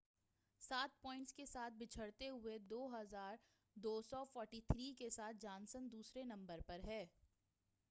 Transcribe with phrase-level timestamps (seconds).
[0.61, 7.05] سات پوائنٹس کے ساتھ پچھڑتے ہوئے، 2،243 کے ساتھ جانسن دوسرے نمبر پر ہے۔